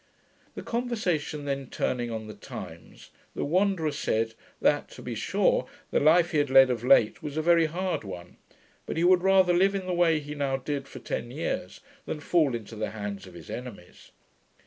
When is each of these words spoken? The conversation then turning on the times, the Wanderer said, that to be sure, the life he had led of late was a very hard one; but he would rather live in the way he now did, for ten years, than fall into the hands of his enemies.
The 0.55 0.63
conversation 0.63 1.45
then 1.45 1.67
turning 1.69 2.09
on 2.09 2.25
the 2.25 2.33
times, 2.33 3.11
the 3.35 3.45
Wanderer 3.45 3.91
said, 3.91 4.33
that 4.59 4.89
to 4.97 5.01
be 5.03 5.13
sure, 5.13 5.67
the 5.91 5.99
life 5.99 6.31
he 6.31 6.39
had 6.39 6.49
led 6.49 6.71
of 6.71 6.83
late 6.83 7.21
was 7.21 7.37
a 7.37 7.41
very 7.43 7.67
hard 7.67 8.03
one; 8.03 8.37
but 8.87 8.97
he 8.97 9.03
would 9.03 9.21
rather 9.21 9.53
live 9.53 9.75
in 9.75 9.85
the 9.85 9.93
way 9.93 10.19
he 10.19 10.33
now 10.33 10.57
did, 10.57 10.87
for 10.87 10.97
ten 10.97 11.29
years, 11.29 11.81
than 12.07 12.19
fall 12.19 12.55
into 12.55 12.75
the 12.75 12.89
hands 12.89 13.27
of 13.27 13.35
his 13.35 13.51
enemies. 13.51 14.09